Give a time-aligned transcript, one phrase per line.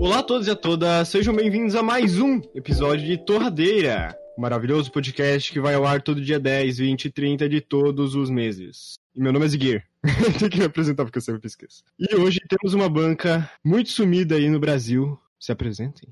[0.00, 4.40] Olá a todos e a todas, sejam bem-vindos a mais um episódio de Torradeira, um
[4.40, 8.30] maravilhoso podcast que vai ao ar todo dia 10, 20 e 30 de todos os
[8.30, 8.96] meses.
[9.12, 9.84] E meu nome é Ziguir.
[10.38, 11.82] Tem que me apresentar porque eu sempre esqueço.
[11.98, 15.18] E hoje temos uma banca muito sumida aí no Brasil.
[15.38, 16.08] Se apresentem.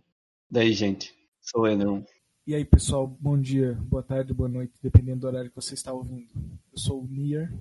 [0.50, 2.04] Daí, gente, sou o Enão.
[2.44, 5.92] E aí, pessoal, bom dia, boa tarde, boa noite, dependendo do horário que você está
[5.92, 6.28] ouvindo.
[6.72, 7.52] Eu sou o Nier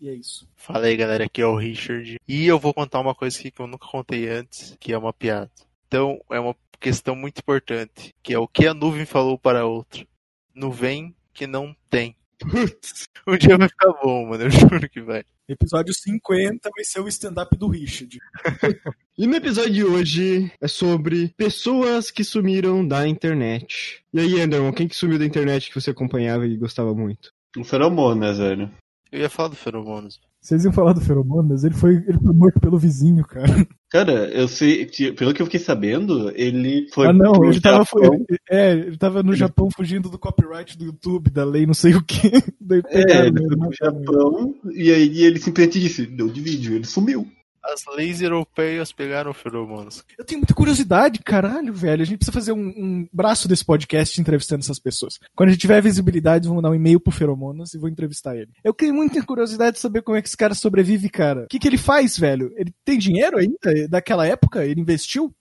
[0.00, 0.48] e é isso.
[0.56, 2.20] Fala aí, galera, aqui é o Richard.
[2.26, 5.12] E eu vou contar uma coisa aqui que eu nunca contei antes, que é uma
[5.12, 5.50] piada.
[5.86, 9.66] Então, é uma questão muito importante, que é o que a nuvem falou para a
[9.66, 10.06] outra.
[10.54, 12.16] Nuvem que não tem.
[12.38, 13.04] Putz.
[13.26, 15.24] Um dia vai ficar bom, mano, eu juro que vai.
[15.48, 18.18] Episódio 50 vai ser o stand-up do Richard.
[19.16, 24.04] E no episódio de hoje é sobre pessoas que sumiram da internet.
[24.12, 27.32] E aí, Anderson, quem que sumiu da internet que você acompanhava e gostava muito?
[27.56, 28.68] Um feromonas, velho.
[29.14, 30.18] Eu ia falar do feromonas.
[30.40, 31.62] Vocês iam falar do Feromonas?
[31.64, 33.46] Ele foi, ele foi morto pelo vizinho, cara.
[33.88, 38.38] Cara, eu sei, pelo que eu fiquei sabendo, ele foi ah, não, ele tava, ele-
[38.50, 42.02] é, ele tava no Japão fugindo do copyright do YouTube, da lei não sei o
[42.02, 42.18] que.
[42.90, 44.04] É, ele ele, foi mataram ele.
[44.04, 47.24] Japão e aí ele simplesmente disse, deu de vídeo, ele sumiu.
[47.64, 50.04] As leis europeias pegaram o feromonas.
[50.18, 52.02] Eu tenho muita curiosidade, caralho, velho.
[52.02, 55.18] A gente precisa fazer um, um braço desse podcast entrevistando essas pessoas.
[55.34, 58.52] Quando a gente tiver visibilidade, vamos dar um e-mail pro Feromonas e vou entrevistar ele.
[58.62, 61.44] Eu tenho muita curiosidade de saber como é que esse cara sobrevive, cara.
[61.44, 62.52] O que, que ele faz, velho?
[62.54, 63.88] Ele tem dinheiro ainda?
[63.88, 64.64] Daquela época?
[64.66, 65.34] Ele investiu?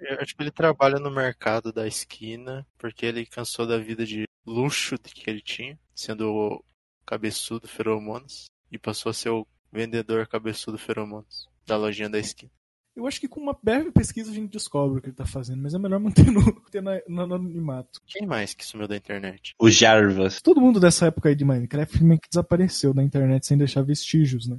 [0.00, 4.24] Eu acho que ele trabalha no mercado da esquina, porque ele cansou da vida de
[4.44, 6.64] luxo que ele tinha, sendo o
[7.06, 12.50] cabeçudo feromonas, e passou a ser o vendedor cabeçudo feromonas da lojinha da esquina.
[12.94, 15.62] Eu acho que com uma breve pesquisa a gente descobre o que ele tá fazendo,
[15.62, 18.00] mas é melhor manter no, manter na- no anonimato.
[18.06, 19.54] Quem mais que sumiu da internet?
[19.58, 20.42] O Jarvas.
[20.42, 24.46] Todo mundo dessa época aí de Minecraft meio que desapareceu da internet sem deixar vestígios,
[24.46, 24.58] né?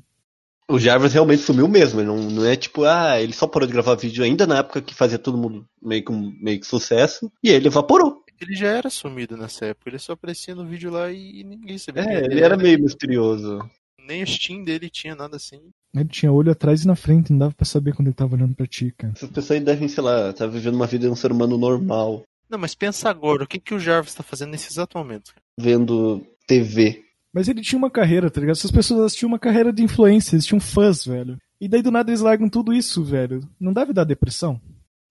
[0.68, 3.74] O Jarvas realmente sumiu mesmo, ele não, não é tipo, ah, ele só parou de
[3.74, 7.50] gravar vídeo ainda na época que fazia todo mundo meio que, meio que sucesso, e
[7.50, 8.24] ele evaporou.
[8.42, 12.04] Ele já era sumido nessa época, ele só aparecia no vídeo lá e ninguém sabia.
[12.04, 13.60] É, ele era meio misterioso.
[14.08, 15.62] Nem o Steam dele tinha nada assim.
[15.96, 18.56] Ele tinha olho atrás e na frente, não dava pra saber quando ele tava olhando
[18.56, 19.14] pra ti, cara.
[19.16, 22.24] Essas pessoas aí devem, sei lá, estar vivendo uma vida de um ser humano normal,
[22.50, 25.34] Não, mas pensa agora, o que, que o Jarvis tá fazendo nesse exato momento?
[25.58, 27.04] vendo TV.
[27.34, 28.56] Mas ele tinha uma carreira, tá ligado?
[28.58, 31.38] Essas pessoas elas tinham uma carreira de influência, eles tinham fãs, velho.
[31.62, 33.48] E daí do nada eles largam tudo isso, velho.
[33.60, 34.60] Não deve dar depressão?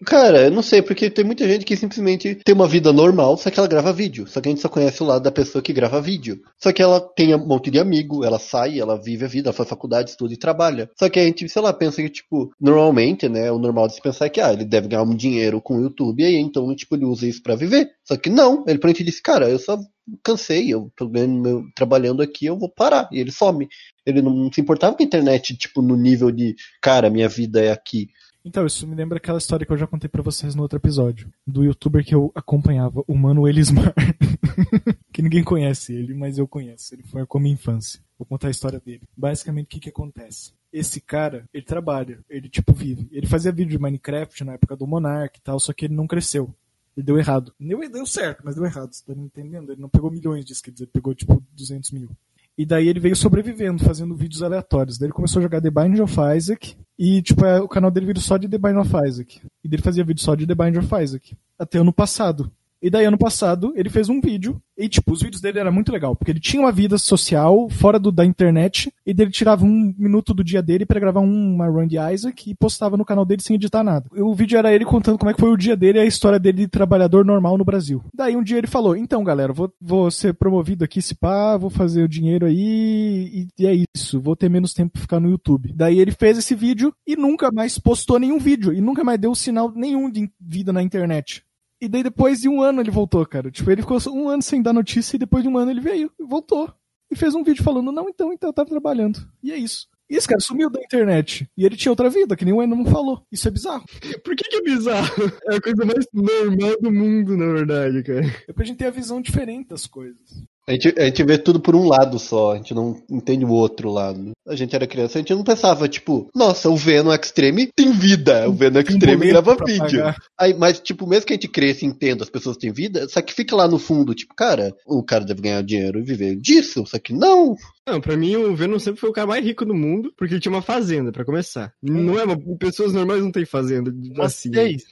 [0.06, 3.50] Cara, eu não sei, porque tem muita gente que simplesmente tem uma vida normal, só
[3.50, 4.26] que ela grava vídeo.
[4.26, 6.42] Só que a gente só conhece o lado da pessoa que grava vídeo.
[6.58, 9.56] Só que ela tem um monte de amigo, ela sai, ela vive a vida, ela
[9.56, 10.90] faz faculdade, estuda e trabalha.
[10.98, 14.02] Só que a gente, sei lá, pensa que, tipo, normalmente, né, o normal de se
[14.02, 16.74] pensar é que, ah, ele deve ganhar um dinheiro com o YouTube, e aí então,
[16.74, 17.90] tipo, ele usa isso pra viver.
[18.04, 19.78] Só que não, ele provavelmente disse, cara, eu só
[20.24, 23.08] cansei, eu tô meu, trabalhando aqui, eu vou parar.
[23.12, 23.68] E ele some.
[24.04, 27.70] Ele não se importava com a internet, tipo, no nível de, cara, minha vida é
[27.70, 28.08] aqui.
[28.44, 31.32] Então, isso me lembra aquela história que eu já contei pra vocês no outro episódio.
[31.46, 33.94] Do youtuber que eu acompanhava, o Mano Elismar.
[35.12, 36.94] que ninguém conhece ele, mas eu conheço.
[36.94, 38.00] Ele foi com a minha infância.
[38.18, 39.02] Vou contar a história dele.
[39.16, 40.52] Basicamente, o que que acontece?
[40.72, 43.08] Esse cara, ele trabalha, ele tipo vive.
[43.12, 46.06] Ele fazia vídeo de Minecraft na época do Monark e tal, só que ele não
[46.06, 46.52] cresceu.
[46.96, 47.54] Ele deu errado.
[47.60, 48.92] Deu, deu certo, mas deu errado.
[48.92, 49.70] Você tá me entendendo?
[49.70, 52.10] Ele não pegou milhões quer dizer, ele pegou tipo 200 mil.
[52.56, 54.98] E daí ele veio sobrevivendo, fazendo vídeos aleatórios.
[54.98, 56.76] Daí ele começou a jogar The Bind of Isaac.
[56.98, 59.40] E, tipo, é, o canal dele virou só de The Bind of Isaac.
[59.64, 61.36] E daí ele fazia vídeo só de The Bind of Isaac.
[61.58, 62.52] Até ano passado.
[62.82, 64.60] E daí, ano passado, ele fez um vídeo.
[64.76, 66.16] E, tipo, os vídeos dele eram muito legal.
[66.16, 68.92] Porque ele tinha uma vida social fora do, da internet.
[69.06, 72.50] E ele tirava um minuto do dia dele pra gravar um- uma run de Isaac.
[72.50, 74.06] E postava no canal dele sem editar nada.
[74.14, 76.04] E o vídeo era ele contando como é que foi o dia dele e a
[76.06, 78.02] história dele de trabalhador normal no Brasil.
[78.12, 81.70] Daí um dia ele falou: Então, galera, vou, vou ser promovido aqui, se pá, vou
[81.70, 83.46] fazer o dinheiro aí.
[83.58, 84.20] E, e é isso.
[84.20, 85.72] Vou ter menos tempo pra ficar no YouTube.
[85.74, 88.72] Daí ele fez esse vídeo e nunca mais postou nenhum vídeo.
[88.72, 91.44] E nunca mais deu sinal nenhum de vida na internet.
[91.82, 93.50] E daí depois de um ano ele voltou, cara.
[93.50, 96.12] Tipo, ele ficou um ano sem dar notícia e depois de um ano ele veio
[96.16, 96.72] e voltou.
[97.10, 99.28] E fez um vídeo falando, não, então, então eu tava trabalhando.
[99.42, 99.88] E é isso.
[100.08, 101.50] E esse cara sumiu da internet.
[101.56, 103.26] E ele tinha outra vida, que nem o não falou.
[103.32, 103.84] Isso é bizarro.
[104.22, 105.32] Por que que é bizarro?
[105.48, 108.26] É a coisa mais normal do mundo, na verdade, cara.
[108.46, 110.44] É pra gente ter a visão diferente das coisas.
[110.66, 113.50] A gente, a gente vê tudo por um lado só, a gente não entende o
[113.50, 114.30] outro lado.
[114.46, 118.48] A gente era criança, a gente não pensava, tipo, nossa, o Venom Extreme tem vida,
[118.48, 119.80] o Venom Extreme grava vídeo.
[119.80, 120.16] pagar.
[120.38, 123.20] Aí, mas, tipo, mesmo que a gente cresça e entenda as pessoas têm vida, só
[123.20, 126.84] que fica lá no fundo, tipo, cara, o cara deve ganhar dinheiro e viver disso,
[126.86, 127.56] só que não.
[127.88, 130.40] Não, pra mim o Venom sempre foi o cara mais rico do mundo, porque ele
[130.40, 131.72] tinha uma fazenda, pra começar.
[131.82, 132.24] Não é.
[132.56, 134.50] Pessoas normais não têm fazenda assim.
[134.50, 134.84] Vocês.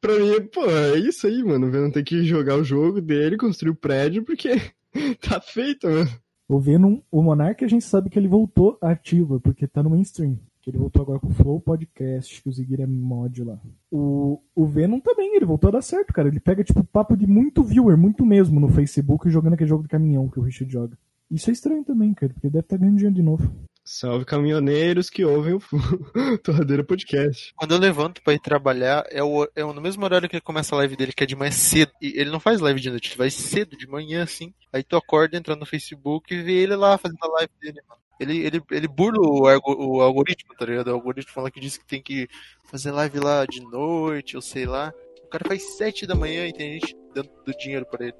[0.00, 1.70] Pra mim, pô, é isso aí, mano.
[1.70, 4.50] Venom tem que jogar o jogo dele, construir o prédio, porque
[5.20, 6.10] tá feito, mano.
[6.48, 10.38] O Venom, o Monark, a gente sabe que ele voltou ativa, porque tá no mainstream.
[10.60, 13.58] Que ele voltou agora com o Flow Podcast, que o Zigueira é mod lá.
[13.90, 16.28] O, o Venom também, ele voltou a dar certo, cara.
[16.28, 19.88] Ele pega, tipo, papo de muito viewer, muito mesmo, no Facebook, jogando aquele jogo de
[19.88, 20.98] caminhão que o Richard joga.
[21.30, 23.50] Isso é estranho também, cara, porque deve estar ganhando dinheiro de novo.
[23.86, 25.60] Salve caminhoneiros que ouvem o
[26.42, 27.52] Torradeira Podcast.
[27.54, 30.74] Quando eu levanto pra ir trabalhar, é, o, é no mesmo horário que ele começa
[30.74, 31.92] a live dele, que é de manhã cedo.
[32.00, 34.54] E ele não faz live de noite, ele vai cedo, de manhã, assim.
[34.72, 38.00] Aí tu acorda, entra no Facebook e vê ele lá fazendo a live dele, mano.
[38.18, 40.88] Ele, ele, ele burla o, o algoritmo, tá ligado?
[40.88, 42.26] O algoritmo fala que diz que tem que
[42.64, 44.94] fazer live lá de noite, ou sei lá.
[45.22, 48.16] O cara faz sete da manhã e tem gente dando do dinheiro pra ele.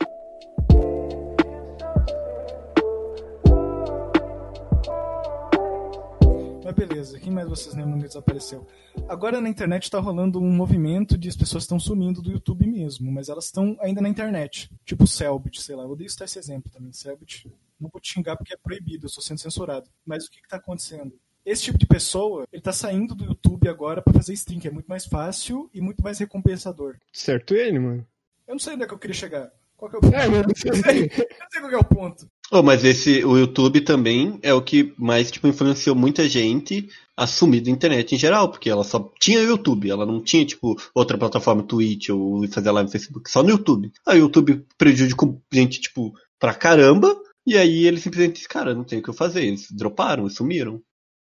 [6.75, 8.67] Beleza, quem mais vocês lembram que desapareceu?
[9.09, 13.11] Agora na internet tá rolando um movimento de as pessoas estão sumindo do YouTube mesmo,
[13.11, 14.71] mas elas estão ainda na internet.
[14.85, 16.93] Tipo o Selbit, sei lá, eu odeio citar esse exemplo também.
[16.93, 17.51] Selbit,
[17.81, 19.89] não vou te xingar porque é proibido, eu estou sendo censurado.
[20.05, 21.13] Mas o que que tá acontecendo?
[21.45, 24.71] Esse tipo de pessoa, ele tá saindo do YouTube agora pra fazer stream, que é
[24.71, 26.97] muito mais fácil e muito mais recompensador.
[27.13, 28.07] Certo ele, mano.
[28.47, 29.53] Eu não sei onde é que eu queria chegar.
[29.77, 30.17] Qual que é o ponto?
[30.17, 30.27] É.
[30.27, 32.31] Eu não sei, eu não sei qual que é o ponto.
[32.57, 37.27] Oh, mas esse, o YouTube também é o que mais, tipo, influenciou muita gente a
[37.27, 40.77] sumir da internet em geral, porque ela só tinha o YouTube, ela não tinha, tipo,
[40.95, 43.91] outra plataforma, Twitch ou fazer live no Facebook, só no YouTube.
[44.07, 48.85] Aí o YouTube prejudicou gente, tipo, pra caramba, e aí eles simplesmente disse, cara, não
[48.85, 50.81] tem o que eu fazer, eles droparam, sumiram.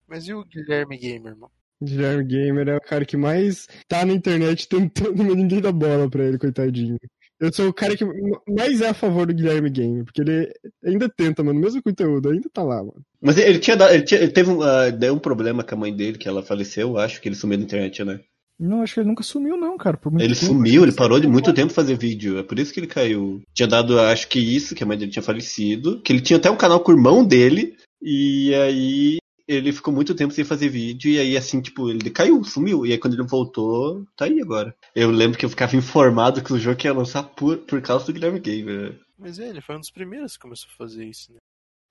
[0.08, 1.50] Mas e o Guilherme Gamer, irmão?
[1.82, 6.08] Guilherme Gamer é o cara que mais tá na internet tentando, mas ninguém dá bola
[6.08, 7.00] pra ele, coitadinho.
[7.40, 8.06] Eu sou o cara que
[8.48, 10.52] mais é a favor do Guilherme Gamer, porque ele
[10.84, 13.02] ainda tenta, mano, o mesmo conteúdo, ainda tá lá, mano.
[13.22, 15.78] Mas ele tinha dado, ele, tinha, ele teve um, ah, deu um problema com a
[15.78, 18.20] mãe dele, que ela faleceu, eu acho que ele sumiu da internet, né?
[18.58, 19.98] Não, acho que ele nunca sumiu, não, cara.
[19.98, 20.46] Por muito Ele tempo.
[20.46, 22.40] sumiu, ele parou de muito tempo fazer vídeo.
[22.40, 23.42] É por isso que ele caiu.
[23.54, 26.02] Tinha dado, acho que isso, que a mãe dele tinha falecido.
[26.02, 27.76] Que ele tinha até um canal com o irmão dele.
[28.02, 29.18] E aí
[29.48, 31.12] ele ficou muito tempo sem fazer vídeo.
[31.12, 32.86] E aí, assim, tipo, ele caiu, sumiu.
[32.86, 34.76] E aí quando ele voltou, tá aí agora.
[34.96, 38.14] Eu lembro que eu ficava informado que o jogo ia lançar por, por causa do
[38.14, 39.00] Guilherme Gamer.
[39.18, 41.38] Mas é, ele foi um dos primeiros que começou a fazer isso, né?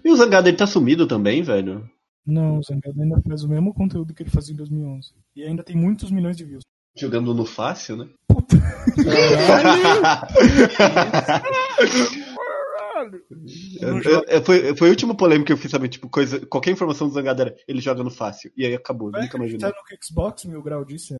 [0.05, 1.89] E o Zangado, ele tá sumido também, velho?
[2.27, 5.13] Não, o Zangado ainda faz o mesmo conteúdo que ele fazia em 2011.
[5.35, 6.63] E ainda tem muitos milhões de views.
[6.97, 8.09] Jogando no fácil, né?
[8.29, 8.57] Puta.
[13.81, 15.89] Eu- eu- eu- foi, foi a última polêmica que eu fiz, sabe?
[15.89, 18.51] Tipo, coisa, qualquer informação do Zangado era ele joga no fácil.
[18.57, 19.97] E aí acabou, Vai nunca mais acreditar joguei.
[19.99, 21.15] no Xbox, mil grau disso.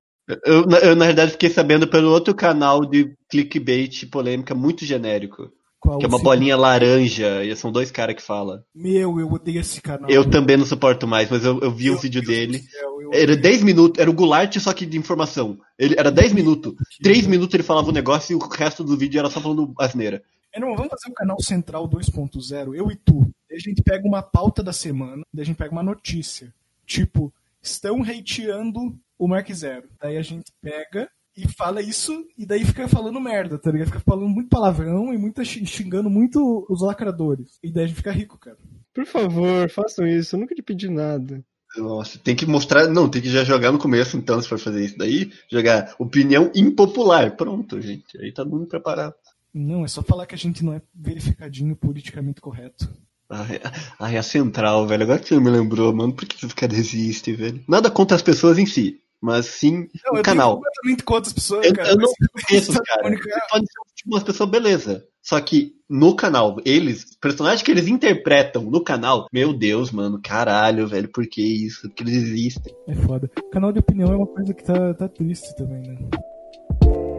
[0.47, 5.51] Eu, na- eu, na realidade, fiquei sabendo pelo outro canal de clickbait polêmica muito genérico.
[5.79, 8.59] Qual Que é uma o bolinha laranja, e são dois caras que falam.
[8.75, 10.09] Meu, eu odeio esse canal.
[10.09, 12.59] Eu também não suporto mais, mas eu, eu vi Meu o vídeo Deus dele.
[12.61, 15.59] céu, eu Era odeio 10 minutos, era o Goulart só que de informação.
[15.79, 16.73] Ele era 10 minutos.
[17.03, 20.23] 3 minutos ele falava um negócio e o resto do vídeo era só falando asneira.
[20.55, 23.21] Irmão, vamos fazer um canal central 2.0, eu e tu.
[23.49, 26.53] Daí a gente pega uma pauta da semana, daí a gente pega uma notícia.
[26.87, 29.89] Tipo, estão hateando o Mark Zero.
[30.01, 33.89] Daí a gente pega e fala isso, e daí fica falando merda, tá ligado?
[33.89, 37.59] Fica falando muito palavrão e muita xing- xingando muito os lacradores.
[37.63, 38.57] E daí a gente fica rico, cara.
[38.95, 41.45] Por favor, façam isso, eu nunca te pedi nada.
[41.77, 42.87] Nossa, tem que mostrar.
[42.87, 45.33] Não, tem que já jogar no começo, então, se for fazer isso daí.
[45.51, 47.35] Jogar opinião impopular.
[47.37, 48.17] Pronto, gente.
[48.21, 49.15] Aí tá todo mundo preparado.
[49.55, 52.91] Não, é só falar que a gente não é verificadinho politicamente correto.
[53.31, 53.61] Ai,
[54.01, 55.05] ai, a central, velho.
[55.05, 56.13] Agora que você me lembrou, mano.
[56.13, 57.63] Por que esse cara existe, velho?
[57.69, 60.57] Nada contra as pessoas em si, mas sim Não, o canal.
[60.57, 61.89] completamente contra as pessoas, Eu, cara.
[61.91, 62.13] eu não
[62.49, 63.03] conheço Sabe caras.
[63.03, 63.47] comunicar?
[63.51, 65.07] Pode ser tipo, umas pessoas, beleza.
[65.23, 70.87] Só que no canal, eles, personagens que eles interpretam no canal, meu Deus, mano, caralho,
[70.87, 71.89] velho, por que isso?
[71.89, 72.75] Porque eles existem.
[72.89, 73.31] É foda.
[73.51, 77.14] Canal de opinião é uma coisa que tá, tá triste também, né?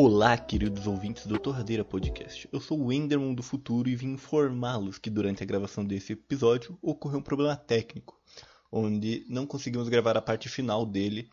[0.00, 2.48] Olá, queridos ouvintes do Torradeira Podcast.
[2.52, 6.78] Eu sou o Enderman do futuro e vim informá-los que durante a gravação desse episódio
[6.80, 8.16] ocorreu um problema técnico,
[8.70, 11.28] onde não conseguimos gravar a parte final dele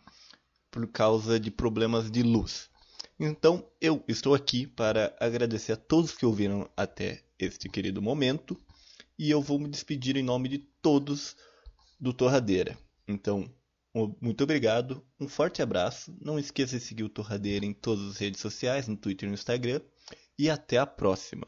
[0.72, 2.68] por causa de problemas de luz.
[3.20, 8.60] Então, eu estou aqui para agradecer a todos que ouviram até este querido momento
[9.16, 11.38] e eu vou me despedir em nome de todos
[12.00, 12.76] do Torradeira.
[13.08, 13.48] Então,
[14.20, 16.14] Muito obrigado, um forte abraço.
[16.20, 19.36] Não esqueça de seguir o Torradeira em todas as redes sociais, no Twitter e no
[19.36, 19.80] Instagram.
[20.38, 21.46] E até a próxima.